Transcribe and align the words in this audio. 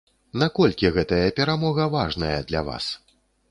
Наколькі 0.43 0.91
гэтая 0.95 1.27
перамога 1.41 1.87
важная 1.99 2.35
для 2.51 2.67
вас? 2.73 2.91